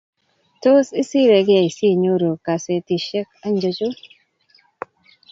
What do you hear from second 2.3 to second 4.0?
kasetishek anjocho?